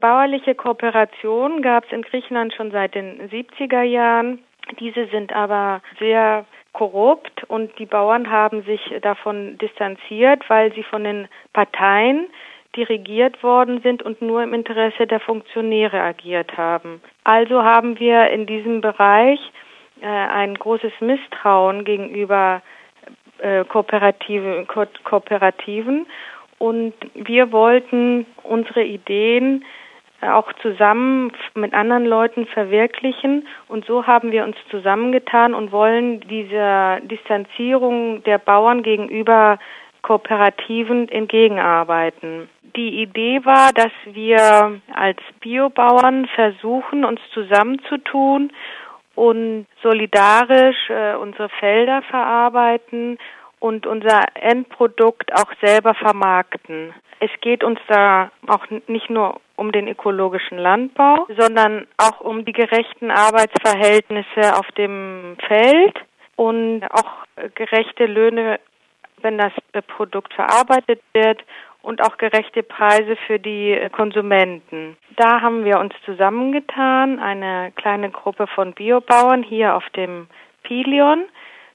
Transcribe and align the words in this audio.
Bauerliche 0.00 0.54
Kooperation 0.54 1.60
gab 1.60 1.84
es 1.84 1.92
in 1.92 2.02
Griechenland 2.02 2.54
schon 2.54 2.70
seit 2.70 2.94
den 2.94 3.28
70er 3.30 3.82
Jahren. 3.82 4.38
Diese 4.78 5.06
sind 5.06 5.32
aber 5.32 5.82
sehr 5.98 6.44
korrupt 6.72 7.42
und 7.48 7.76
die 7.80 7.86
Bauern 7.86 8.30
haben 8.30 8.62
sich 8.62 8.80
davon 9.02 9.58
distanziert, 9.58 10.48
weil 10.48 10.72
sie 10.74 10.84
von 10.84 11.02
den 11.02 11.26
Parteien 11.52 12.28
dirigiert 12.76 13.42
worden 13.42 13.80
sind 13.82 14.04
und 14.04 14.22
nur 14.22 14.42
im 14.44 14.54
Interesse 14.54 15.08
der 15.08 15.18
Funktionäre 15.18 16.00
agiert 16.00 16.56
haben. 16.56 17.00
Also 17.24 17.64
haben 17.64 17.98
wir 17.98 18.30
in 18.30 18.46
diesem 18.46 18.80
Bereich 18.80 19.40
äh, 20.00 20.06
ein 20.06 20.54
großes 20.54 20.92
Misstrauen 21.00 21.84
gegenüber 21.84 22.62
äh, 23.38 23.64
Kooperative, 23.64 24.64
Ko 24.66 24.84
Kooperativen 25.02 26.06
und 26.58 26.94
wir 27.14 27.50
wollten 27.50 28.26
unsere 28.44 28.84
Ideen 28.84 29.64
auch 30.20 30.52
zusammen 30.62 31.32
mit 31.54 31.74
anderen 31.74 32.04
Leuten 32.04 32.46
verwirklichen. 32.46 33.46
Und 33.68 33.84
so 33.84 34.06
haben 34.06 34.32
wir 34.32 34.44
uns 34.44 34.56
zusammengetan 34.70 35.54
und 35.54 35.72
wollen 35.72 36.20
dieser 36.20 37.00
Distanzierung 37.00 38.22
der 38.24 38.38
Bauern 38.38 38.82
gegenüber 38.82 39.58
Kooperativen 40.02 41.08
entgegenarbeiten. 41.08 42.48
Die 42.76 43.02
Idee 43.02 43.44
war, 43.44 43.72
dass 43.72 43.92
wir 44.04 44.80
als 44.92 45.18
Biobauern 45.40 46.26
versuchen, 46.34 47.04
uns 47.04 47.20
zusammenzutun 47.32 48.52
und 49.14 49.66
solidarisch 49.82 50.90
äh, 50.90 51.14
unsere 51.16 51.48
Felder 51.48 52.02
verarbeiten 52.02 53.18
und 53.60 53.86
unser 53.86 54.24
Endprodukt 54.34 55.32
auch 55.34 55.52
selber 55.60 55.94
vermarkten. 55.94 56.94
Es 57.20 57.30
geht 57.40 57.64
uns 57.64 57.80
da 57.88 58.30
auch 58.46 58.64
nicht 58.86 59.10
nur 59.10 59.40
um 59.56 59.72
den 59.72 59.88
ökologischen 59.88 60.58
Landbau, 60.58 61.26
sondern 61.36 61.86
auch 61.96 62.20
um 62.20 62.44
die 62.44 62.52
gerechten 62.52 63.10
Arbeitsverhältnisse 63.10 64.56
auf 64.56 64.66
dem 64.76 65.36
Feld 65.46 65.98
und 66.36 66.84
auch 66.90 67.26
gerechte 67.56 68.06
Löhne, 68.06 68.60
wenn 69.20 69.36
das 69.36 69.52
Produkt 69.88 70.32
verarbeitet 70.34 71.00
wird 71.12 71.42
und 71.82 72.02
auch 72.02 72.18
gerechte 72.18 72.62
Preise 72.62 73.16
für 73.26 73.40
die 73.40 73.76
Konsumenten. 73.92 74.96
Da 75.16 75.40
haben 75.40 75.64
wir 75.64 75.80
uns 75.80 75.92
zusammengetan, 76.04 77.18
eine 77.18 77.72
kleine 77.74 78.10
Gruppe 78.10 78.46
von 78.46 78.74
Biobauern 78.74 79.42
hier 79.42 79.74
auf 79.74 79.88
dem 79.96 80.28
Pilion 80.62 81.24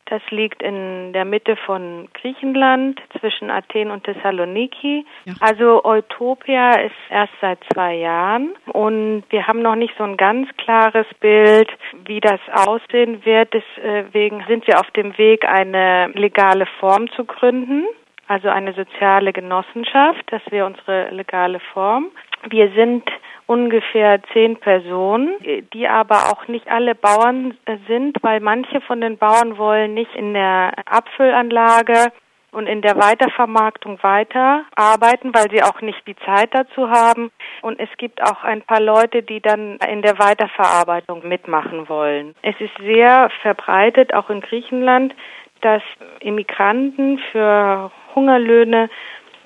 das 0.06 0.22
liegt 0.30 0.62
in 0.62 1.14
der 1.14 1.26
Mitte 1.26 1.56
von 1.56 2.10
Griechenland 2.14 3.02
zwischen 3.20 3.50
Athen 3.50 3.90
und 3.90 4.04
Thessaloniki. 4.04 5.06
Ja. 5.26 5.34
Also 5.40 5.84
Utopia 5.84 6.80
ist 6.80 6.96
erst 7.10 7.34
seit 7.40 7.60
zwei 7.74 7.96
Jahren 7.96 8.54
und 8.68 9.24
wir 9.30 9.48
haben 9.48 9.62
noch 9.62 9.76
nicht 9.76 9.94
so 9.98 10.04
ein 10.04 10.18
ganz 10.18 10.50
klares 10.58 11.08
Bild, 11.20 11.70
wie 12.06 12.20
das 12.20 12.40
aussehen 12.54 13.24
wird. 13.26 13.54
Deswegen 13.54 14.44
sind 14.48 14.68
wir 14.68 14.80
auf 14.80 14.92
dem 14.92 15.18
Weg, 15.18 15.46
eine 15.46 16.08
legale 16.14 16.66
Form 16.80 17.10
zu 17.12 17.24
gründen. 17.26 17.86
Also 18.28 18.50
eine 18.50 18.74
soziale 18.74 19.34
Genossenschaft, 19.34 20.24
das 20.28 20.42
wäre 20.50 20.66
unsere 20.66 21.10
legale 21.12 21.60
Form. 21.60 22.08
Wir 22.50 22.72
sind 22.72 23.04
ungefähr 23.48 24.22
zehn 24.32 24.58
Personen, 24.58 25.36
die 25.74 25.88
aber 25.88 26.32
auch 26.32 26.48
nicht 26.48 26.68
alle 26.70 26.96
Bauern 26.96 27.58
sind, 27.88 28.18
weil 28.22 28.40
manche 28.40 28.82
von 28.82 29.02
den 29.02 29.18
Bauern 29.18 29.58
wollen 29.58 29.94
nicht 29.94 30.16
in 30.16 30.34
der 30.34 30.74
Abfüllanlage 30.86 32.12
und 32.54 32.68
in 32.68 32.82
der 32.82 32.96
Weitervermarktung 32.96 34.02
weiterarbeiten, 34.02 35.34
weil 35.34 35.50
sie 35.52 35.64
auch 35.64 35.82
nicht 35.82 36.06
die 36.08 36.16
Zeit 36.18 36.54
dazu 36.54 36.90
haben. 36.90 37.32
Und 37.62 37.80
es 37.80 37.90
gibt 37.98 38.22
auch 38.22 38.44
ein 38.44 38.62
paar 38.62 38.80
Leute, 38.80 39.24
die 39.24 39.42
dann 39.42 39.78
in 39.92 40.02
der 40.02 40.20
Weiterverarbeitung 40.20 41.28
mitmachen 41.28 41.90
wollen. 41.90 42.36
Es 42.44 42.56
ist 42.60 42.76
sehr 42.80 43.30
verbreitet, 43.42 44.14
auch 44.14 44.30
in 44.30 44.42
Griechenland, 44.42 45.16
dass 45.62 45.82
Immigranten 46.20 47.20
für 47.32 47.92
Hungerlöhne 48.16 48.90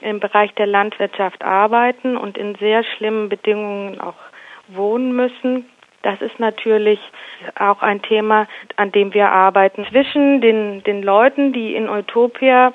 im 0.02 0.20
Bereich 0.20 0.54
der 0.56 0.68
Landwirtschaft 0.68 1.44
arbeiten 1.44 2.18
und 2.18 2.38
in 2.38 2.56
sehr 2.56 2.84
schlimmen 2.84 3.30
Bedingungen 3.30 4.00
auch 4.00 4.16
wohnen 4.68 5.16
müssen. 5.16 5.66
Das 6.04 6.22
ist 6.22 6.40
natürlich 6.40 7.00
auch 7.58 7.82
ein 7.82 8.02
Thema, 8.02 8.48
an 8.76 8.92
dem 8.92 9.14
wir 9.14 9.30
arbeiten. 9.30 9.86
Zwischen 9.90 10.42
den, 10.42 10.84
den 10.84 11.02
Leuten, 11.02 11.54
die 11.54 11.76
in 11.76 11.90
Utopia 11.90 12.74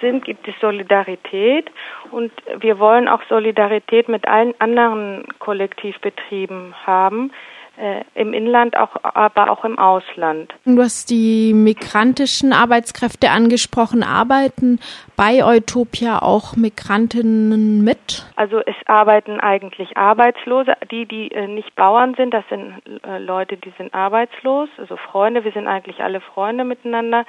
sind, 0.00 0.24
gibt 0.24 0.46
es 0.46 0.54
Solidarität 0.60 1.70
und 2.10 2.32
wir 2.58 2.78
wollen 2.78 3.08
auch 3.08 3.22
Solidarität 3.28 4.08
mit 4.08 4.28
allen 4.28 4.54
anderen 4.60 5.26
Kollektivbetrieben 5.40 6.74
haben, 6.86 7.32
äh, 7.80 8.04
im 8.14 8.32
Inland, 8.32 8.76
auch, 8.76 8.90
aber 9.02 9.50
auch 9.50 9.64
im 9.64 9.78
Ausland. 9.78 10.52
Du 10.64 10.80
hast 10.82 11.10
die 11.10 11.54
migrantischen 11.54 12.52
Arbeitskräfte 12.52 13.30
angesprochen. 13.30 14.02
Arbeiten 14.02 14.78
bei 15.16 15.44
Utopia 15.44 16.20
auch 16.20 16.56
Migrantinnen 16.56 17.82
mit? 17.82 18.26
Also 18.36 18.60
es 18.60 18.76
arbeiten 18.86 19.40
eigentlich 19.40 19.96
Arbeitslose. 19.96 20.74
Die, 20.90 21.06
die 21.06 21.30
äh, 21.32 21.46
nicht 21.46 21.74
Bauern 21.74 22.14
sind, 22.14 22.34
das 22.34 22.44
sind 22.50 22.82
äh, 23.02 23.18
Leute, 23.18 23.56
die 23.56 23.72
sind 23.78 23.94
arbeitslos, 23.94 24.68
also 24.76 24.96
Freunde. 24.96 25.44
Wir 25.44 25.52
sind 25.52 25.66
eigentlich 25.66 26.02
alle 26.02 26.20
Freunde 26.20 26.64
miteinander. 26.64 27.24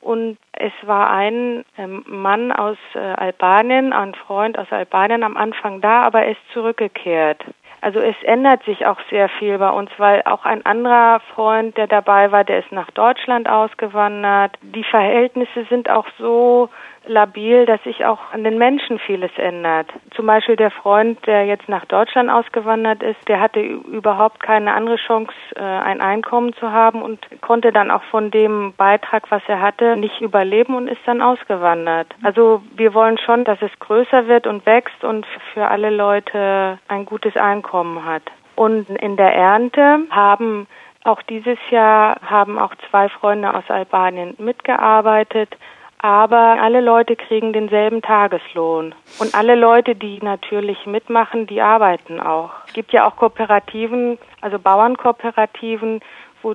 Und 0.00 0.38
es 0.52 0.72
war 0.82 1.10
ein 1.10 1.64
ähm, 1.76 2.04
Mann 2.06 2.52
aus 2.52 2.78
äh, 2.94 2.98
Albanien, 2.98 3.92
ein 3.92 4.14
Freund 4.14 4.58
aus 4.58 4.68
Albanien 4.70 5.22
am 5.22 5.36
Anfang 5.36 5.82
da, 5.82 6.02
aber 6.02 6.22
er 6.22 6.32
ist 6.32 6.40
zurückgekehrt. 6.54 7.44
Also 7.82 7.98
es 7.98 8.16
ändert 8.24 8.62
sich 8.64 8.84
auch 8.84 8.98
sehr 9.08 9.28
viel 9.28 9.56
bei 9.58 9.70
uns, 9.70 9.90
weil 9.96 10.22
auch 10.26 10.44
ein 10.44 10.64
anderer 10.66 11.20
Freund, 11.34 11.76
der 11.78 11.86
dabei 11.86 12.30
war, 12.30 12.44
der 12.44 12.58
ist 12.58 12.72
nach 12.72 12.90
Deutschland 12.90 13.48
ausgewandert. 13.48 14.52
Die 14.60 14.84
Verhältnisse 14.84 15.64
sind 15.70 15.88
auch 15.88 16.06
so 16.18 16.68
labil, 17.06 17.66
dass 17.66 17.82
sich 17.82 18.04
auch 18.04 18.18
an 18.32 18.44
den 18.44 18.58
Menschen 18.58 18.98
vieles 18.98 19.30
ändert. 19.36 19.86
Zum 20.14 20.26
Beispiel 20.26 20.56
der 20.56 20.70
Freund, 20.70 21.18
der 21.26 21.46
jetzt 21.46 21.68
nach 21.68 21.84
Deutschland 21.86 22.30
ausgewandert 22.30 23.02
ist, 23.02 23.28
der 23.28 23.40
hatte 23.40 23.60
überhaupt 23.60 24.42
keine 24.42 24.74
andere 24.74 24.96
Chance, 24.96 25.32
äh, 25.56 25.60
ein 25.60 26.00
Einkommen 26.00 26.52
zu 26.54 26.70
haben 26.70 27.02
und 27.02 27.18
konnte 27.40 27.72
dann 27.72 27.90
auch 27.90 28.02
von 28.04 28.30
dem 28.30 28.74
Beitrag, 28.76 29.30
was 29.30 29.42
er 29.48 29.60
hatte, 29.60 29.96
nicht 29.96 30.20
überleben 30.20 30.74
und 30.74 30.88
ist 30.88 31.00
dann 31.06 31.22
ausgewandert. 31.22 32.08
Also 32.22 32.62
wir 32.76 32.94
wollen 32.94 33.18
schon, 33.18 33.44
dass 33.44 33.60
es 33.62 33.70
größer 33.80 34.26
wird 34.26 34.46
und 34.46 34.66
wächst 34.66 35.02
und 35.02 35.26
für 35.54 35.68
alle 35.68 35.90
Leute 35.90 36.78
ein 36.88 37.06
gutes 37.06 37.36
Einkommen 37.36 38.04
hat. 38.04 38.22
Und 38.56 38.90
in 38.90 39.16
der 39.16 39.34
Ernte 39.34 40.00
haben 40.10 40.66
auch 41.02 41.22
dieses 41.22 41.58
Jahr 41.70 42.20
haben 42.20 42.58
auch 42.58 42.74
zwei 42.90 43.08
Freunde 43.08 43.54
aus 43.54 43.64
Albanien 43.68 44.34
mitgearbeitet 44.38 45.56
aber 46.02 46.62
alle 46.62 46.80
Leute 46.80 47.14
kriegen 47.14 47.52
denselben 47.52 48.00
Tageslohn. 48.00 48.94
Und 49.18 49.34
alle 49.34 49.54
Leute, 49.54 49.94
die 49.94 50.18
natürlich 50.22 50.86
mitmachen, 50.86 51.46
die 51.46 51.60
arbeiten 51.60 52.20
auch. 52.20 52.50
Es 52.66 52.72
gibt 52.72 52.92
ja 52.92 53.06
auch 53.06 53.16
Kooperativen, 53.16 54.18
also 54.40 54.58
Bauernkooperativen, 54.58 56.00
wo 56.42 56.54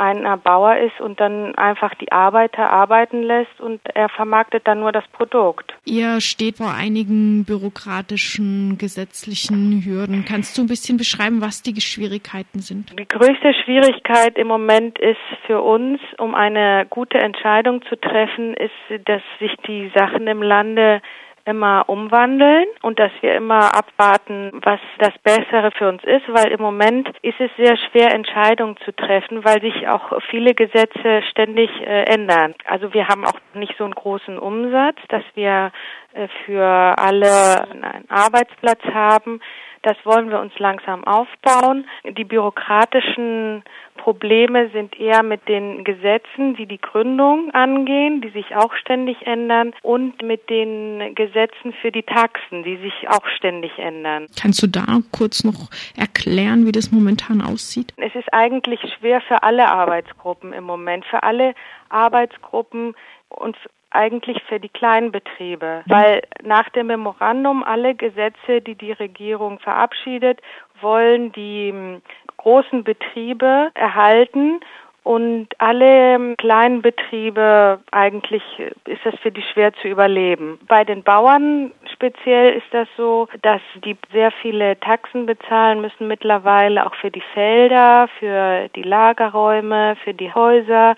einer 0.00 0.36
Bauer 0.36 0.76
ist 0.76 1.00
und 1.00 1.20
dann 1.20 1.54
einfach 1.56 1.94
die 1.94 2.10
Arbeiter 2.10 2.70
arbeiten 2.70 3.22
lässt 3.22 3.60
und 3.60 3.80
er 3.94 4.08
vermarktet 4.08 4.66
dann 4.66 4.80
nur 4.80 4.92
das 4.92 5.06
Produkt. 5.12 5.74
Ihr 5.84 6.20
steht 6.20 6.56
vor 6.56 6.72
einigen 6.74 7.44
bürokratischen, 7.44 8.78
gesetzlichen 8.78 9.84
Hürden. 9.84 10.24
Kannst 10.26 10.56
du 10.56 10.62
ein 10.62 10.68
bisschen 10.68 10.96
beschreiben, 10.96 11.40
was 11.40 11.62
die 11.62 11.78
Schwierigkeiten 11.80 12.60
sind? 12.60 12.98
Die 12.98 13.06
größte 13.06 13.52
Schwierigkeit 13.64 14.38
im 14.38 14.48
Moment 14.48 14.98
ist 14.98 15.18
für 15.46 15.60
uns, 15.60 16.00
um 16.18 16.34
eine 16.34 16.86
gute 16.88 17.18
Entscheidung 17.18 17.82
zu 17.82 17.96
treffen, 17.96 18.54
ist, 18.54 18.72
dass 19.04 19.22
sich 19.38 19.54
die 19.66 19.92
Sachen 19.94 20.26
im 20.26 20.42
Lande 20.42 21.02
immer 21.44 21.88
umwandeln 21.88 22.66
und 22.82 22.98
dass 22.98 23.12
wir 23.20 23.34
immer 23.34 23.74
abwarten, 23.74 24.52
was 24.62 24.80
das 24.98 25.16
Bessere 25.22 25.70
für 25.72 25.88
uns 25.88 26.02
ist, 26.04 26.28
weil 26.28 26.52
im 26.52 26.60
Moment 26.60 27.08
ist 27.22 27.40
es 27.40 27.50
sehr 27.56 27.76
schwer, 27.76 28.12
Entscheidungen 28.14 28.76
zu 28.84 28.92
treffen, 28.92 29.44
weil 29.44 29.60
sich 29.60 29.88
auch 29.88 30.20
viele 30.30 30.54
Gesetze 30.54 31.22
ständig 31.30 31.70
äh, 31.80 32.04
ändern. 32.04 32.54
Also 32.64 32.92
wir 32.94 33.08
haben 33.08 33.24
auch 33.24 33.38
nicht 33.54 33.74
so 33.78 33.84
einen 33.84 33.94
großen 33.94 34.38
Umsatz, 34.38 34.98
dass 35.08 35.24
wir 35.34 35.72
äh, 36.12 36.28
für 36.44 36.64
alle 36.64 37.68
einen 37.70 38.10
Arbeitsplatz 38.10 38.82
haben. 38.92 39.40
Das 39.82 39.96
wollen 40.04 40.30
wir 40.30 40.40
uns 40.40 40.52
langsam 40.58 41.04
aufbauen. 41.04 41.86
Die 42.04 42.24
bürokratischen 42.24 43.64
Probleme 43.96 44.70
sind 44.70 44.98
eher 44.98 45.22
mit 45.22 45.48
den 45.48 45.84
Gesetzen, 45.84 46.54
die 46.56 46.66
die 46.66 46.80
Gründung 46.80 47.50
angehen, 47.52 48.20
die 48.20 48.30
sich 48.30 48.56
auch 48.56 48.74
ständig 48.74 49.26
ändern, 49.26 49.72
und 49.82 50.22
mit 50.22 50.48
den 50.50 51.14
Gesetzen 51.14 51.72
für 51.80 51.92
die 51.92 52.02
Taxen, 52.02 52.62
die 52.62 52.76
sich 52.76 53.08
auch 53.08 53.26
ständig 53.36 53.78
ändern. 53.78 54.26
Kannst 54.40 54.62
du 54.62 54.66
da 54.66 55.00
kurz 55.12 55.44
noch 55.44 55.70
erklären, 55.96 56.66
wie 56.66 56.72
das 56.72 56.92
momentan 56.92 57.40
aussieht? 57.40 57.92
Es 57.96 58.14
ist 58.14 58.32
eigentlich 58.32 58.80
schwer 58.98 59.20
für 59.22 59.42
alle 59.42 59.68
Arbeitsgruppen 59.68 60.52
im 60.52 60.64
Moment, 60.64 61.04
für 61.06 61.22
alle 61.22 61.54
Arbeitsgruppen 61.88 62.94
und 63.28 63.56
eigentlich 63.90 64.42
für 64.48 64.60
die 64.60 64.68
kleinen 64.68 65.12
Betriebe, 65.12 65.82
weil 65.86 66.22
nach 66.42 66.68
dem 66.70 66.88
Memorandum 66.88 67.62
alle 67.62 67.94
Gesetze, 67.94 68.60
die 68.60 68.74
die 68.74 68.92
Regierung 68.92 69.58
verabschiedet, 69.58 70.40
wollen 70.80 71.32
die 71.32 71.68
ähm, 71.68 72.02
großen 72.36 72.84
Betriebe 72.84 73.70
erhalten 73.74 74.60
und 75.02 75.48
alle 75.58 76.14
ähm, 76.14 76.36
kleinen 76.36 76.82
Betriebe, 76.82 77.80
eigentlich 77.90 78.42
ist 78.86 79.00
das 79.04 79.14
für 79.20 79.32
die 79.32 79.42
schwer 79.42 79.72
zu 79.74 79.88
überleben. 79.88 80.58
Bei 80.68 80.84
den 80.84 81.02
Bauern 81.02 81.72
speziell 81.92 82.54
ist 82.54 82.66
das 82.72 82.88
so, 82.96 83.28
dass 83.42 83.60
die 83.84 83.96
sehr 84.12 84.30
viele 84.42 84.78
Taxen 84.80 85.26
bezahlen 85.26 85.80
müssen 85.80 86.06
mittlerweile, 86.06 86.86
auch 86.86 86.94
für 86.94 87.10
die 87.10 87.22
Felder, 87.32 88.08
für 88.18 88.68
die 88.74 88.82
Lagerräume, 88.82 89.96
für 90.04 90.14
die 90.14 90.32
Häuser 90.32 90.96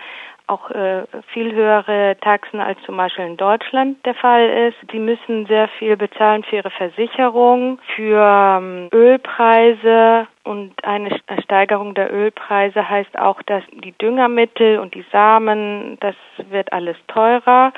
auch 0.53 0.71
äh, 0.71 1.05
viel 1.33 1.53
höhere 1.55 2.17
Taxen 2.21 2.61
als 2.61 2.79
zum 2.85 2.97
Beispiel 2.97 3.25
in 3.25 3.37
Deutschland 3.37 4.05
der 4.05 4.15
Fall 4.15 4.69
ist. 4.69 4.93
Die 4.93 4.99
müssen 4.99 5.47
sehr 5.47 5.69
viel 5.79 5.97
bezahlen 5.97 6.45
für 6.45 6.57
ihre 6.57 6.71
Versicherung, 6.71 7.79
für 7.97 8.59
ähm, 8.61 8.89
Ölpreise 8.93 10.27
und 10.45 10.73
eine 10.85 11.21
Steigerung 11.43 11.95
der 11.95 12.13
Ölpreise 12.13 12.89
heißt 12.89 13.19
auch, 13.19 13.41
dass 13.43 13.63
die 13.73 13.93
Düngermittel 13.93 14.79
und 14.79 14.95
die 14.95 15.05
Samen, 15.11 15.97
das 16.01 16.17
wird 16.51 16.73
alles 16.73 16.97
teurer 17.09 17.73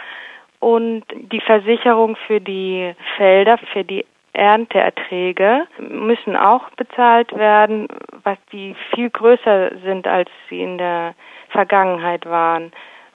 und 0.58 1.04
die 1.14 1.40
Versicherung 1.40 2.16
für 2.26 2.40
die 2.40 2.94
Felder, 3.16 3.58
für 3.72 3.84
die 3.84 4.04
Ernteerträge 4.34 5.66
müssen 5.78 6.36
auch 6.36 6.68
bezahlt 6.70 7.32
werden, 7.36 7.86
was 8.24 8.36
die 8.50 8.74
viel 8.92 9.10
größer 9.10 9.70
sind, 9.84 10.08
als 10.08 10.28
sie 10.48 10.60
in 10.60 10.76
der 10.76 11.14
Vergangenheit 11.54 12.26
waren. 12.26 12.72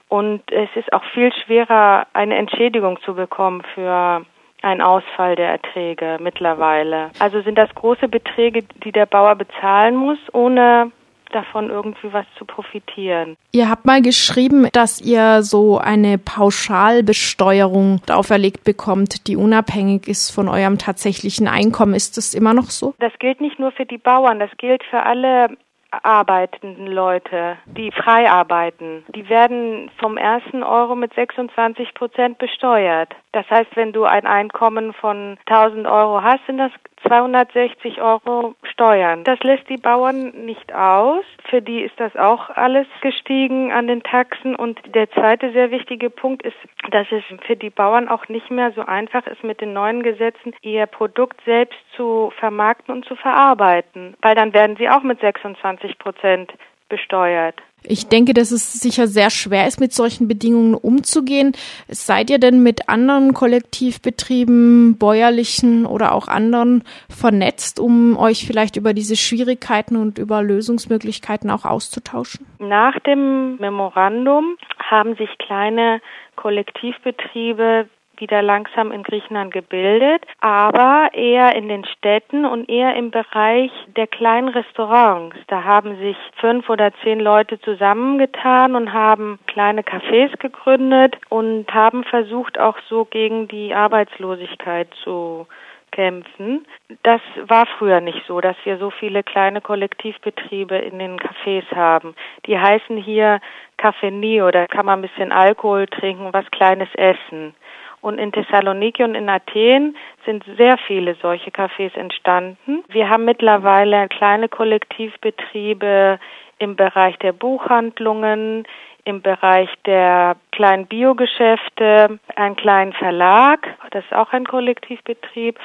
Und 0.08 0.42
es 0.50 0.68
ist 0.74 0.92
auch 0.92 1.04
viel 1.14 1.30
schwerer, 1.32 2.06
eine 2.14 2.36
Entschädigung 2.36 2.98
zu 3.02 3.14
bekommen 3.14 3.62
für 3.74 4.26
einen 4.62 4.80
Ausfall 4.82 5.36
der 5.36 5.50
Erträge 5.50 6.18
mittlerweile. 6.20 7.10
Also 7.18 7.40
sind 7.42 7.56
das 7.56 7.72
große 7.74 8.08
Beträge, 8.08 8.64
die 8.84 8.92
der 8.92 9.06
Bauer 9.06 9.36
bezahlen 9.36 9.94
muss, 9.94 10.18
ohne 10.32 10.90
davon 11.30 11.70
irgendwie 11.70 12.12
was 12.12 12.26
zu 12.36 12.44
profitieren. 12.44 13.36
Ihr 13.52 13.70
habt 13.70 13.84
mal 13.84 14.02
geschrieben, 14.02 14.68
dass 14.72 15.00
ihr 15.00 15.42
so 15.42 15.78
eine 15.78 16.18
Pauschalbesteuerung 16.18 18.00
auferlegt 18.10 18.64
bekommt, 18.64 19.28
die 19.28 19.36
unabhängig 19.36 20.08
ist 20.08 20.30
von 20.30 20.48
eurem 20.48 20.78
tatsächlichen 20.78 21.46
Einkommen. 21.46 21.94
Ist 21.94 22.16
das 22.16 22.34
immer 22.34 22.52
noch 22.52 22.70
so? 22.70 22.94
Das 22.98 23.12
gilt 23.20 23.40
nicht 23.40 23.60
nur 23.60 23.70
für 23.70 23.86
die 23.86 23.98
Bauern, 23.98 24.40
das 24.40 24.50
gilt 24.58 24.82
für 24.90 25.04
alle 25.04 25.56
arbeitenden 25.90 26.86
Leute, 26.86 27.58
die 27.66 27.90
frei 27.90 28.30
arbeiten, 28.30 29.04
die 29.14 29.28
werden 29.28 29.90
vom 29.98 30.16
ersten 30.16 30.62
Euro 30.62 30.94
mit 30.94 31.12
26 31.14 31.94
Prozent 31.94 32.38
besteuert. 32.38 33.14
Das 33.32 33.48
heißt, 33.50 33.74
wenn 33.76 33.92
du 33.92 34.04
ein 34.04 34.26
Einkommen 34.26 34.92
von 34.92 35.38
1000 35.46 35.86
Euro 35.86 36.22
hast, 36.22 36.44
sind 36.46 36.58
das 36.58 36.72
260 37.06 38.00
Euro 38.00 38.54
Steuern. 38.62 39.24
Das 39.24 39.40
lässt 39.40 39.68
die 39.68 39.76
Bauern 39.76 40.30
nicht 40.44 40.72
aus. 40.74 41.24
Für 41.48 41.62
die 41.62 41.80
ist 41.80 41.98
das 41.98 42.14
auch 42.16 42.50
alles 42.50 42.86
gestiegen 43.00 43.72
an 43.72 43.86
den 43.86 44.02
Taxen. 44.02 44.54
Und 44.54 44.78
der 44.94 45.10
zweite 45.10 45.52
sehr 45.52 45.70
wichtige 45.70 46.10
Punkt 46.10 46.42
ist, 46.42 46.56
dass 46.90 47.06
es 47.10 47.22
für 47.46 47.56
die 47.56 47.70
Bauern 47.70 48.08
auch 48.08 48.28
nicht 48.28 48.50
mehr 48.50 48.72
so 48.72 48.82
einfach 48.82 49.26
ist, 49.26 49.42
mit 49.44 49.60
den 49.60 49.72
neuen 49.72 50.02
Gesetzen 50.02 50.54
ihr 50.62 50.86
Produkt 50.86 51.40
selbst 51.44 51.78
zu 51.96 52.32
vermarkten 52.38 52.94
und 52.94 53.04
zu 53.04 53.16
verarbeiten. 53.16 54.14
Weil 54.22 54.34
dann 54.34 54.52
werden 54.52 54.76
sie 54.76 54.88
auch 54.88 55.02
mit 55.02 55.20
26 55.20 55.98
Prozent 55.98 56.52
besteuert. 56.88 57.56
Ich 57.82 58.08
denke, 58.08 58.34
dass 58.34 58.50
es 58.50 58.72
sicher 58.74 59.06
sehr 59.06 59.30
schwer 59.30 59.66
ist, 59.66 59.80
mit 59.80 59.92
solchen 59.92 60.28
Bedingungen 60.28 60.74
umzugehen. 60.74 61.52
Seid 61.88 62.30
ihr 62.30 62.38
denn 62.38 62.62
mit 62.62 62.88
anderen 62.88 63.32
Kollektivbetrieben, 63.34 64.98
bäuerlichen 64.98 65.86
oder 65.86 66.12
auch 66.12 66.28
anderen 66.28 66.84
vernetzt, 67.08 67.80
um 67.80 68.16
euch 68.16 68.46
vielleicht 68.46 68.76
über 68.76 68.92
diese 68.92 69.16
Schwierigkeiten 69.16 69.96
und 69.96 70.18
über 70.18 70.42
Lösungsmöglichkeiten 70.42 71.50
auch 71.50 71.64
auszutauschen? 71.64 72.46
Nach 72.58 72.98
dem 73.00 73.56
Memorandum 73.56 74.56
haben 74.78 75.16
sich 75.16 75.30
kleine 75.38 76.00
Kollektivbetriebe 76.36 77.88
wieder 78.20 78.42
langsam 78.42 78.92
in 78.92 79.02
Griechenland 79.02 79.52
gebildet, 79.52 80.24
aber 80.40 81.10
eher 81.12 81.54
in 81.56 81.68
den 81.68 81.84
Städten 81.84 82.44
und 82.44 82.68
eher 82.68 82.94
im 82.96 83.10
Bereich 83.10 83.70
der 83.96 84.06
kleinen 84.06 84.48
Restaurants. 84.48 85.36
Da 85.48 85.64
haben 85.64 85.96
sich 85.98 86.16
fünf 86.36 86.68
oder 86.68 86.92
zehn 87.02 87.20
Leute 87.20 87.60
zusammengetan 87.60 88.76
und 88.76 88.92
haben 88.92 89.38
kleine 89.46 89.82
Cafés 89.82 90.36
gegründet 90.38 91.16
und 91.28 91.72
haben 91.72 92.04
versucht, 92.04 92.58
auch 92.58 92.76
so 92.88 93.04
gegen 93.04 93.48
die 93.48 93.74
Arbeitslosigkeit 93.74 94.88
zu 95.02 95.46
kämpfen. 95.90 96.66
Das 97.02 97.20
war 97.46 97.66
früher 97.78 98.00
nicht 98.00 98.22
so, 98.26 98.40
dass 98.40 98.56
wir 98.64 98.78
so 98.78 98.90
viele 98.90 99.22
kleine 99.22 99.60
Kollektivbetriebe 99.60 100.76
in 100.76 100.98
den 100.98 101.18
Cafés 101.18 101.64
haben. 101.74 102.14
Die 102.46 102.58
heißen 102.58 102.96
hier 102.96 103.40
Café 103.78 104.42
oder 104.42 104.66
kann 104.66 104.86
man 104.86 104.98
ein 104.98 105.02
bisschen 105.02 105.32
Alkohol 105.32 105.86
trinken, 105.86 106.32
was 106.32 106.50
Kleines 106.50 106.88
essen. 106.94 107.54
Und 108.00 108.18
in 108.18 108.32
Thessaloniki 108.32 109.04
und 109.04 109.14
in 109.14 109.28
Athen 109.28 109.96
sind 110.24 110.44
sehr 110.56 110.78
viele 110.78 111.16
solche 111.16 111.50
Cafés 111.50 111.94
entstanden. 111.96 112.82
Wir 112.88 113.10
haben 113.10 113.24
mittlerweile 113.24 114.08
kleine 114.08 114.48
Kollektivbetriebe 114.48 116.18
im 116.58 116.76
Bereich 116.76 117.16
der 117.18 117.32
Buchhandlungen, 117.32 118.66
im 119.04 119.22
Bereich 119.22 119.70
der 119.86 120.36
kleinen 120.52 120.86
Biogeschäfte, 120.86 122.18
einen 122.36 122.56
kleinen 122.56 122.92
Verlag, 122.92 123.66
das 123.90 124.04
ist 124.04 124.14
auch 124.14 124.32
ein 124.32 124.46
Kollektivbetrieb. 124.46 125.58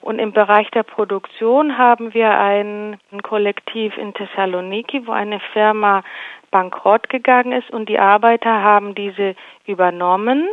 Und 0.00 0.18
im 0.18 0.32
Bereich 0.32 0.70
der 0.70 0.82
Produktion 0.82 1.76
haben 1.76 2.14
wir 2.14 2.30
ein, 2.38 2.98
Kollektiv 3.22 3.96
in 3.98 4.14
Thessaloniki, 4.14 5.06
wo 5.06 5.12
eine 5.12 5.40
Firma 5.52 6.02
bankrott 6.50 7.08
gegangen 7.10 7.52
ist 7.52 7.70
und 7.70 7.88
die 7.88 7.98
Arbeiter 7.98 8.62
haben 8.62 8.94
diese 8.94 9.36
übernommen 9.66 10.48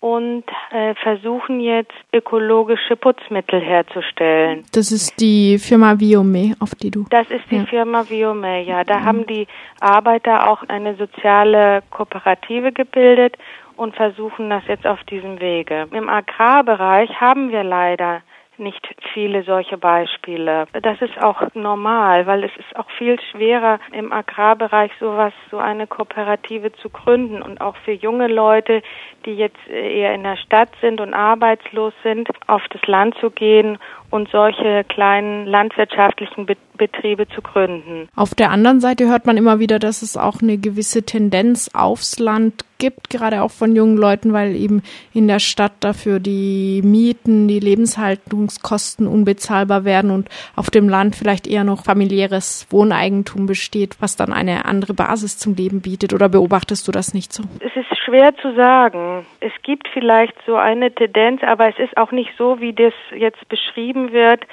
und 0.00 0.44
äh, 0.70 0.94
versuchen 1.02 1.60
jetzt 1.60 1.92
ökologische 2.12 2.96
Putzmittel 2.96 3.60
herzustellen. 3.60 4.64
Das 4.72 4.92
ist 4.92 5.20
die 5.20 5.58
Firma 5.58 5.98
Viome, 5.98 6.54
auf 6.60 6.74
die 6.74 6.90
du. 6.90 7.04
Das 7.10 7.28
ist 7.30 7.50
die 7.50 7.56
ja. 7.56 7.66
Firma 7.66 8.08
Viome, 8.08 8.62
ja. 8.62 8.84
Da 8.84 9.00
mhm. 9.00 9.04
haben 9.04 9.26
die 9.26 9.46
Arbeiter 9.80 10.48
auch 10.48 10.62
eine 10.68 10.94
soziale 10.96 11.82
Kooperative 11.90 12.72
gebildet 12.72 13.36
und 13.76 13.94
versuchen 13.96 14.50
das 14.50 14.62
jetzt 14.68 14.86
auf 14.86 15.02
diesem 15.04 15.40
Wege. 15.40 15.88
Im 15.92 16.08
Agrarbereich 16.08 17.10
haben 17.20 17.50
wir 17.50 17.64
leider 17.64 18.22
nicht 18.58 18.86
viele 19.12 19.42
solche 19.42 19.78
Beispiele. 19.78 20.66
Das 20.82 21.00
ist 21.00 21.20
auch 21.22 21.42
normal, 21.54 22.26
weil 22.26 22.44
es 22.44 22.56
ist 22.56 22.76
auch 22.76 22.90
viel 22.98 23.18
schwerer 23.30 23.80
im 23.92 24.12
Agrarbereich 24.12 24.92
sowas, 25.00 25.32
so 25.50 25.58
eine 25.58 25.86
Kooperative 25.86 26.72
zu 26.72 26.90
gründen 26.90 27.42
und 27.42 27.60
auch 27.60 27.76
für 27.84 27.92
junge 27.92 28.28
Leute, 28.28 28.82
die 29.24 29.34
jetzt 29.34 29.68
eher 29.68 30.14
in 30.14 30.22
der 30.22 30.36
Stadt 30.36 30.70
sind 30.80 31.00
und 31.00 31.14
arbeitslos 31.14 31.92
sind, 32.02 32.28
auf 32.46 32.62
das 32.70 32.82
Land 32.86 33.16
zu 33.18 33.30
gehen 33.30 33.78
und 34.10 34.28
solche 34.30 34.84
kleinen 34.84 35.46
landwirtschaftlichen 35.46 36.46
Betriebe 36.78 37.28
zu 37.28 37.42
gründen. 37.42 38.08
Auf 38.16 38.34
der 38.34 38.50
anderen 38.50 38.80
Seite 38.80 39.08
hört 39.08 39.26
man 39.26 39.36
immer 39.36 39.58
wieder, 39.58 39.78
dass 39.78 40.02
es 40.02 40.16
auch 40.16 40.40
eine 40.40 40.56
gewisse 40.56 41.02
Tendenz 41.02 41.70
aufs 41.74 42.18
Land 42.18 42.64
gibt, 42.78 43.10
gerade 43.10 43.42
auch 43.42 43.50
von 43.50 43.74
jungen 43.74 43.96
Leuten, 43.96 44.32
weil 44.32 44.54
eben 44.54 44.82
in 45.12 45.26
der 45.26 45.40
Stadt 45.40 45.72
dafür 45.80 46.20
die 46.20 46.80
Mieten, 46.84 47.48
die 47.48 47.58
Lebenshaltungskosten 47.58 49.06
unbezahlbar 49.06 49.84
werden 49.84 50.12
und 50.12 50.28
auf 50.54 50.70
dem 50.70 50.88
Land 50.88 51.16
vielleicht 51.16 51.48
eher 51.48 51.64
noch 51.64 51.84
familiäres 51.84 52.68
Wohneigentum 52.70 53.46
besteht, 53.46 53.96
was 54.00 54.16
dann 54.16 54.32
eine 54.32 54.64
andere 54.64 54.94
Basis 54.94 55.38
zum 55.38 55.54
Leben 55.54 55.82
bietet. 55.82 56.14
Oder 56.14 56.28
beobachtest 56.28 56.86
du 56.86 56.92
das 56.92 57.14
nicht 57.14 57.32
so? 57.32 57.42
Es 57.58 57.74
ist 57.74 57.88
schwer 58.08 58.34
zu 58.36 58.54
sagen. 58.54 59.26
Es 59.40 59.52
gibt 59.62 59.88
vielleicht 59.92 60.34
so 60.46 60.56
eine 60.56 60.94
Tendenz, 60.94 61.42
aber 61.42 61.68
es 61.68 61.78
ist 61.78 61.96
auch 61.96 62.12
nicht 62.12 62.30
so, 62.38 62.60
wie 62.60 62.72
das 62.72 62.94
jetzt 63.14 63.46
beschrieben 63.48 63.97
wird 64.12 64.46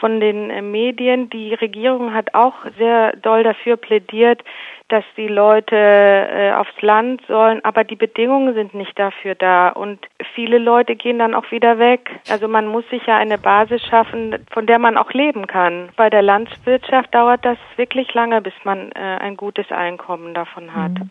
von 0.00 0.20
den 0.20 0.50
äh, 0.50 0.62
Medien. 0.62 1.30
Die 1.30 1.54
Regierung 1.54 2.12
hat 2.12 2.34
auch 2.34 2.54
sehr 2.78 3.16
doll 3.16 3.42
dafür 3.42 3.76
plädiert, 3.76 4.42
dass 4.88 5.04
die 5.16 5.28
Leute 5.28 5.76
äh, 5.76 6.52
aufs 6.52 6.80
Land 6.82 7.22
sollen, 7.26 7.64
aber 7.64 7.84
die 7.84 7.96
Bedingungen 7.96 8.54
sind 8.54 8.74
nicht 8.74 8.98
dafür 8.98 9.34
da 9.34 9.70
und 9.70 9.98
viele 10.34 10.58
Leute 10.58 10.94
gehen 10.94 11.18
dann 11.18 11.34
auch 11.34 11.50
wieder 11.50 11.78
weg. 11.78 12.10
Also 12.28 12.48
man 12.48 12.66
muss 12.66 12.88
sich 12.90 13.06
ja 13.06 13.16
eine 13.16 13.38
Basis 13.38 13.82
schaffen, 13.82 14.44
von 14.52 14.66
der 14.66 14.78
man 14.78 14.98
auch 14.98 15.12
leben 15.12 15.46
kann. 15.46 15.88
Bei 15.96 16.10
der 16.10 16.22
Landwirtschaft 16.22 17.14
dauert 17.14 17.44
das 17.44 17.58
wirklich 17.76 18.12
lange, 18.12 18.42
bis 18.42 18.54
man 18.64 18.92
äh, 18.92 18.98
ein 18.98 19.36
gutes 19.36 19.72
Einkommen 19.72 20.34
davon 20.34 20.74
hat. 20.74 20.92
Mhm. 20.92 21.10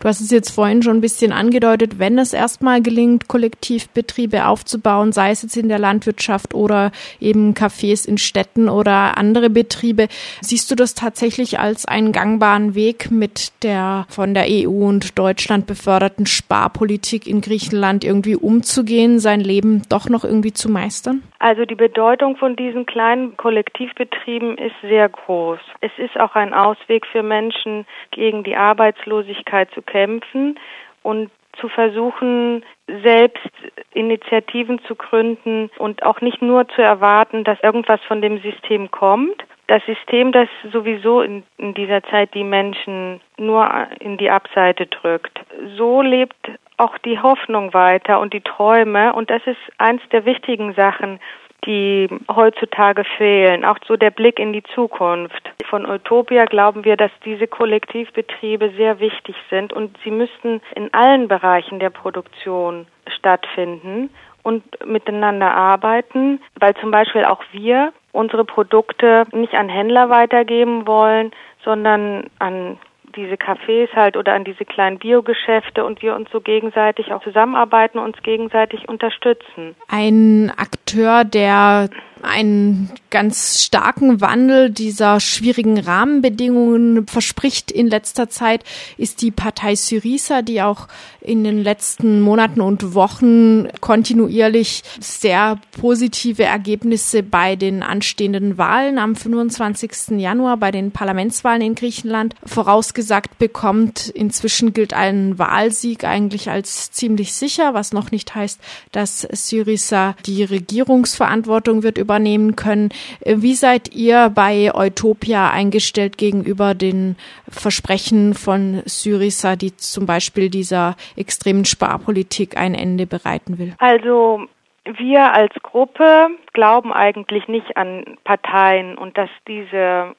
Du 0.00 0.08
hast 0.08 0.20
es 0.20 0.30
jetzt 0.30 0.50
vorhin 0.50 0.82
schon 0.82 0.98
ein 0.98 1.00
bisschen 1.00 1.32
angedeutet, 1.32 1.98
wenn 1.98 2.18
es 2.18 2.32
erstmal 2.32 2.82
gelingt, 2.82 3.28
Kollektivbetriebe 3.28 4.46
aufzubauen, 4.46 5.12
sei 5.12 5.30
es 5.30 5.42
jetzt 5.42 5.56
in 5.56 5.68
der 5.68 5.78
Landwirtschaft 5.78 6.54
oder 6.54 6.92
eben 7.20 7.54
Cafés 7.54 8.06
in 8.06 8.18
Städten 8.18 8.68
oder 8.68 9.16
andere 9.18 9.50
Betriebe, 9.50 10.08
siehst 10.40 10.70
du 10.70 10.74
das 10.74 10.94
tatsächlich 10.94 11.58
als 11.58 11.86
einen 11.86 12.12
gangbaren 12.12 12.74
Weg 12.74 13.10
mit 13.10 13.52
der 13.62 14.06
von 14.08 14.34
der 14.34 14.46
EU 14.48 14.86
und 14.86 15.18
Deutschland 15.18 15.66
beförderten 15.66 16.26
Sparpolitik 16.26 17.26
in 17.26 17.40
Griechenland 17.40 18.04
irgendwie 18.04 18.36
umzugehen, 18.36 19.18
sein 19.18 19.40
Leben 19.40 19.82
doch 19.88 20.08
noch 20.08 20.24
irgendwie 20.24 20.52
zu 20.52 20.70
meistern? 20.70 21.22
Also 21.40 21.64
die 21.64 21.76
Bedeutung 21.76 22.36
von 22.36 22.56
diesen 22.56 22.84
kleinen 22.84 23.36
Kollektivbetrieben 23.36 24.58
ist 24.58 24.74
sehr 24.82 25.08
groß. 25.08 25.60
Es 25.80 25.92
ist 25.96 26.18
auch 26.18 26.34
ein 26.34 26.52
Ausweg 26.52 27.06
für 27.06 27.22
Menschen, 27.22 27.86
gegen 28.10 28.42
die 28.42 28.56
Arbeitslosigkeit 28.56 29.57
zu 29.66 29.82
kämpfen 29.82 30.58
und 31.02 31.30
zu 31.58 31.68
versuchen, 31.68 32.64
selbst 33.02 33.50
Initiativen 33.92 34.80
zu 34.86 34.94
gründen 34.94 35.70
und 35.78 36.02
auch 36.02 36.20
nicht 36.20 36.40
nur 36.40 36.68
zu 36.68 36.82
erwarten, 36.82 37.44
dass 37.44 37.60
irgendwas 37.62 38.00
von 38.06 38.22
dem 38.22 38.40
System 38.40 38.90
kommt. 38.90 39.44
Das 39.66 39.84
System, 39.84 40.32
das 40.32 40.48
sowieso 40.72 41.20
in, 41.20 41.42
in 41.58 41.74
dieser 41.74 42.02
Zeit 42.04 42.32
die 42.34 42.44
Menschen 42.44 43.20
nur 43.36 43.68
in 44.00 44.16
die 44.16 44.30
Abseite 44.30 44.86
drückt. 44.86 45.38
So 45.76 46.00
lebt 46.00 46.50
auch 46.78 46.96
die 46.98 47.20
Hoffnung 47.20 47.74
weiter 47.74 48.20
und 48.20 48.32
die 48.32 48.40
Träume. 48.40 49.12
Und 49.12 49.30
das 49.30 49.42
ist 49.46 49.58
eins 49.76 50.00
der 50.10 50.24
wichtigen 50.24 50.72
Sachen, 50.74 51.20
die 51.66 52.08
heutzutage 52.30 53.04
fehlen. 53.16 53.64
Auch 53.64 53.78
so 53.86 53.96
der 53.96 54.10
Blick 54.10 54.38
in 54.38 54.52
die 54.52 54.62
Zukunft. 54.74 55.50
Von 55.68 55.88
Utopia 55.88 56.44
glauben 56.44 56.84
wir, 56.84 56.96
dass 56.96 57.10
diese 57.24 57.46
Kollektivbetriebe 57.46 58.70
sehr 58.76 59.00
wichtig 59.00 59.36
sind 59.50 59.72
und 59.72 59.96
sie 60.04 60.10
müssten 60.10 60.60
in 60.74 60.92
allen 60.94 61.28
Bereichen 61.28 61.78
der 61.78 61.90
Produktion 61.90 62.86
stattfinden 63.06 64.10
und 64.42 64.62
miteinander 64.86 65.54
arbeiten, 65.54 66.40
weil 66.58 66.74
zum 66.76 66.90
Beispiel 66.90 67.24
auch 67.24 67.42
wir 67.52 67.92
unsere 68.12 68.44
Produkte 68.44 69.26
nicht 69.32 69.54
an 69.54 69.68
Händler 69.68 70.08
weitergeben 70.08 70.86
wollen, 70.86 71.32
sondern 71.64 72.30
an 72.38 72.78
diese 73.18 73.34
Cafés 73.34 73.88
halt 73.94 74.16
oder 74.16 74.32
an 74.32 74.44
diese 74.44 74.64
kleinen 74.64 74.98
Biogeschäfte 74.98 75.84
und 75.84 76.00
wir 76.02 76.14
uns 76.14 76.30
so 76.30 76.40
gegenseitig 76.40 77.12
auch 77.12 77.22
zusammenarbeiten, 77.22 77.98
uns 77.98 78.16
gegenseitig 78.22 78.88
unterstützen. 78.88 79.74
Ein 79.88 80.52
Akteur, 80.56 81.24
der 81.24 81.90
einen 82.22 82.90
ganz 83.10 83.62
starken 83.62 84.20
Wandel 84.20 84.70
dieser 84.70 85.20
schwierigen 85.20 85.78
Rahmenbedingungen 85.78 87.06
verspricht 87.06 87.70
in 87.70 87.86
letzter 87.86 88.28
Zeit, 88.28 88.64
ist 88.96 89.22
die 89.22 89.30
Partei 89.30 89.74
Syriza, 89.74 90.42
die 90.42 90.62
auch 90.62 90.88
in 91.20 91.44
den 91.44 91.62
letzten 91.62 92.20
Monaten 92.20 92.60
und 92.60 92.94
Wochen 92.94 93.68
kontinuierlich 93.80 94.82
sehr 95.00 95.58
positive 95.80 96.44
Ergebnisse 96.44 97.22
bei 97.22 97.56
den 97.56 97.82
anstehenden 97.82 98.58
Wahlen 98.58 98.98
am 98.98 99.16
25. 99.16 100.18
Januar, 100.18 100.56
bei 100.56 100.70
den 100.70 100.90
Parlamentswahlen 100.90 101.62
in 101.62 101.74
Griechenland 101.74 102.34
vorausgesagt 102.44 103.38
bekommt. 103.38 104.08
Inzwischen 104.08 104.72
gilt 104.72 104.94
ein 104.94 105.38
Wahlsieg 105.38 106.04
eigentlich 106.04 106.50
als 106.50 106.90
ziemlich 106.92 107.34
sicher, 107.34 107.74
was 107.74 107.92
noch 107.92 108.10
nicht 108.10 108.34
heißt, 108.34 108.60
dass 108.92 109.20
Syriza 109.32 110.14
die 110.26 110.44
Regierungsverantwortung 110.44 111.82
wird 111.82 111.98
übernehmen 112.08 112.56
können. 112.56 112.88
Wie 113.24 113.52
seid 113.52 113.94
ihr 113.94 114.30
bei 114.34 114.72
Utopia 114.74 115.50
eingestellt 115.50 116.16
gegenüber 116.16 116.74
den 116.74 117.16
Versprechen 117.50 118.32
von 118.32 118.82
Syriza, 118.86 119.56
die 119.56 119.76
zum 119.76 120.06
Beispiel 120.06 120.48
dieser 120.48 120.96
extremen 121.16 121.66
Sparpolitik 121.66 122.56
ein 122.56 122.74
Ende 122.74 123.06
bereiten 123.06 123.58
will? 123.58 123.74
Also 123.78 124.46
wir 124.84 125.34
als 125.34 125.52
Gruppe 125.62 126.28
glauben 126.54 126.94
eigentlich 126.94 127.46
nicht 127.46 127.76
an 127.76 128.16
Parteien 128.24 128.96
und 128.96 129.18
dass 129.18 129.28
diese 129.46 129.76
äh, 129.76 130.12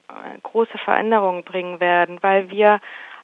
große 0.44 0.78
Veränderungen 0.86 1.44
bringen 1.44 1.80
werden, 1.80 2.20
weil 2.22 2.52
wir 2.52 2.80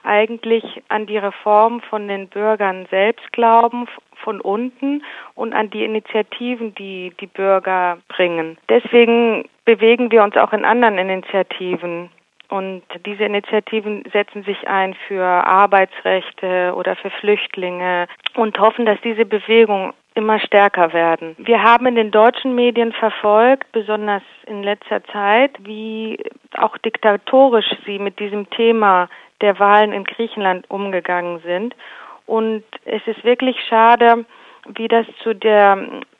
eigentlich 0.05 0.63
an 0.89 1.05
die 1.05 1.17
Reform 1.17 1.81
von 1.81 2.07
den 2.07 2.27
Bürgern 2.27 2.87
selbst 2.89 3.31
glauben, 3.33 3.87
von 4.23 4.41
unten 4.41 5.03
und 5.35 5.53
an 5.53 5.69
die 5.69 5.83
Initiativen, 5.83 6.73
die 6.75 7.13
die 7.19 7.27
Bürger 7.27 7.97
bringen. 8.07 8.57
Deswegen 8.69 9.47
bewegen 9.65 10.11
wir 10.11 10.23
uns 10.23 10.37
auch 10.37 10.53
in 10.53 10.65
anderen 10.65 10.97
Initiativen. 10.97 12.09
Und 12.49 12.83
diese 13.05 13.23
Initiativen 13.23 14.03
setzen 14.13 14.43
sich 14.43 14.67
ein 14.67 14.95
für 15.07 15.25
Arbeitsrechte 15.25 16.73
oder 16.75 16.95
für 16.95 17.09
Flüchtlinge 17.09 18.07
und 18.35 18.59
hoffen, 18.59 18.85
dass 18.85 19.01
diese 19.01 19.25
Bewegung 19.25 19.93
immer 20.15 20.39
stärker 20.39 20.93
werden. 20.93 21.35
Wir 21.37 21.61
haben 21.61 21.85
in 21.85 21.95
den 21.95 22.11
deutschen 22.11 22.55
Medien 22.55 22.93
verfolgt, 22.93 23.71
besonders 23.73 24.23
in 24.47 24.63
letzter 24.63 25.03
Zeit, 25.05 25.51
wie 25.59 26.17
auch 26.57 26.77
diktatorisch 26.77 27.69
sie 27.85 27.99
mit 27.99 28.19
diesem 28.19 28.49
Thema 28.49 29.09
der 29.41 29.59
Wahlen 29.59 29.91
in 29.91 30.05
Griechenland 30.05 30.69
umgegangen 30.69 31.39
sind. 31.39 31.75
Und 32.25 32.63
es 32.85 33.05
ist 33.05 33.23
wirklich 33.23 33.57
schade, 33.67 34.25
wie 34.67 34.87
das 34.87 35.05
zu 35.21 35.35
der 35.35 35.77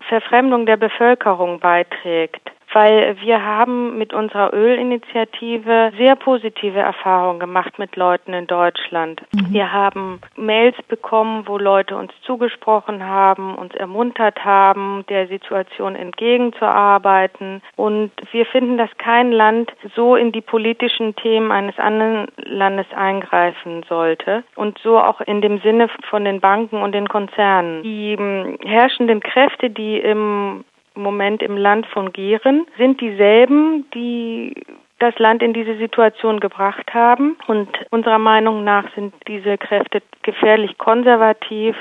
Verfremdung 0.08 0.66
der 0.66 0.78
Bevölkerung 0.78 1.60
beiträgt 1.60 2.52
weil 2.76 3.16
wir 3.22 3.42
haben 3.42 3.98
mit 3.98 4.14
unserer 4.14 4.54
Ölinitiative 4.54 5.94
sehr 5.98 6.18
positive 6.18 6.78
Erfahrungen 6.78 7.40
gemacht 7.40 7.80
mit 7.80 7.96
Leuten 7.96 8.34
in 8.34 8.48
Deutschland. 8.48 9.22
Mhm. 9.34 9.54
Wir 9.54 9.72
haben 9.72 10.20
Mails 10.36 10.76
bekommen, 10.90 11.44
wo 11.48 11.58
Leute 11.58 11.96
uns 11.96 12.12
zugesprochen 12.24 13.02
haben, 13.02 13.56
uns 13.56 13.74
ermuntert 13.76 14.44
haben, 14.44 15.06
der 15.08 15.28
Situation 15.28 15.96
entgegenzuarbeiten. 15.96 17.62
Und 17.78 18.12
wir 18.34 18.46
finden, 18.46 18.78
dass 18.78 18.90
kein 18.98 19.32
Land 19.32 19.72
so 19.96 20.18
in 20.18 20.34
die 20.34 20.42
politischen 20.42 21.16
Themen 21.16 21.52
eines 21.52 21.80
anderen 21.80 22.28
Landes 22.36 22.88
eingreifen 22.94 23.84
sollte 23.88 24.44
und 24.56 24.78
so 24.80 25.00
auch 25.00 25.22
in 25.22 25.40
dem 25.40 25.60
Sinne 25.62 25.88
von 26.10 26.26
den 26.26 26.42
Banken 26.42 26.82
und 26.82 26.92
den 26.92 27.08
Konzernen. 27.08 27.84
Die 27.84 28.18
hm, 28.18 28.58
herrschenden 28.66 29.22
Kräfte, 29.22 29.70
die 29.70 29.98
im 29.98 30.66
Moment 30.96 31.42
im 31.42 31.58
Land 31.58 31.86
fungieren, 31.88 32.66
sind 32.78 33.02
dieselben, 33.02 33.90
die 33.94 34.54
das 35.00 35.18
Land 35.20 35.44
in 35.44 35.54
diese 35.54 35.78
Situation 35.78 36.40
gebracht 36.40 36.94
haben. 36.94 37.38
Und 37.48 37.70
unserer 37.92 38.20
Meinung 38.20 38.64
nach 38.64 38.86
sind 38.96 39.14
diese 39.28 39.58
Kräfte 39.58 40.02
gefährlich 40.24 40.78
konservativ 40.78 41.76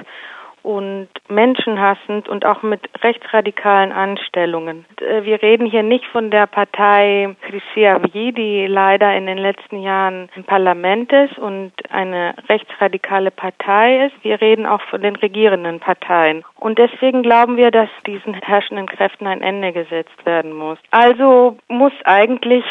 und 0.64 1.08
menschenhassend 1.28 2.26
und 2.26 2.46
auch 2.46 2.62
mit 2.62 2.80
rechtsradikalen 3.02 3.92
Anstellungen. 3.92 4.86
Äh, 5.00 5.24
wir 5.24 5.42
reden 5.42 5.66
hier 5.66 5.82
nicht 5.82 6.06
von 6.06 6.30
der 6.30 6.46
Partei 6.46 7.36
Christiavi, 7.42 8.32
die 8.32 8.66
leider 8.66 9.14
in 9.14 9.26
den 9.26 9.38
letzten 9.38 9.80
Jahren 9.82 10.30
im 10.34 10.44
Parlament 10.44 11.12
ist 11.12 11.38
und 11.38 11.72
eine 11.90 12.34
rechtsradikale 12.48 13.30
Partei 13.30 14.06
ist. 14.06 14.24
Wir 14.24 14.40
reden 14.40 14.64
auch 14.64 14.80
von 14.88 15.02
den 15.02 15.16
regierenden 15.16 15.80
Parteien. 15.80 16.44
Und 16.58 16.78
deswegen 16.78 17.22
glauben 17.22 17.58
wir, 17.58 17.70
dass 17.70 17.90
diesen 18.06 18.32
herrschenden 18.32 18.86
Kräften 18.86 19.26
ein 19.26 19.42
Ende 19.42 19.72
gesetzt 19.72 20.24
werden 20.24 20.54
muss. 20.54 20.78
Also 20.90 21.58
muss 21.68 21.92
eigentlich 22.04 22.64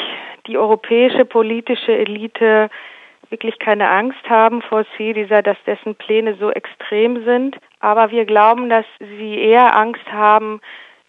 die 0.47 0.57
europäische 0.57 1.25
politische 1.25 1.95
Elite 1.95 2.69
wirklich 3.29 3.57
keine 3.57 3.89
Angst 3.89 4.29
haben 4.29 4.61
vor 4.61 4.85
Syriza, 4.95 5.41
dass 5.41 5.57
dessen 5.65 5.95
Pläne 5.95 6.35
so 6.35 6.51
extrem 6.51 7.23
sind. 7.23 7.57
Aber 7.83 8.11
wir 8.11 8.23
glauben, 8.23 8.69
dass 8.69 8.85
sie 8.97 9.37
eher 9.37 9.75
Angst 9.75 10.09
haben, 10.09 10.61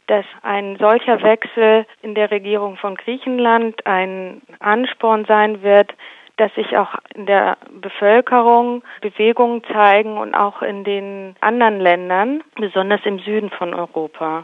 dass 0.09 0.25
ein 0.43 0.77
solcher 0.77 1.23
Wechsel 1.23 1.87
in 2.03 2.17
der 2.17 2.33
Regierung 2.33 2.77
von 2.77 2.97
Griechenland 2.97 3.87
ein 3.87 4.43
Ansporn 4.59 5.25
sein 5.25 5.63
wird, 5.63 5.95
dass 6.37 6.53
sich 6.57 6.77
auch 6.77 6.97
in 7.15 7.27
der 7.27 7.59
Bevölkerung 7.81 8.83
Bewegungen 9.03 9.63
zeigen 9.73 10.19
und 10.19 10.35
auch 10.35 10.63
in 10.63 10.83
den 10.83 11.37
anderen 11.41 11.79
Ländern, 11.79 12.43
besonders 12.57 13.03
im 13.05 13.21
Süden 13.21 13.51
von 13.51 13.73
Europa. 13.73 14.43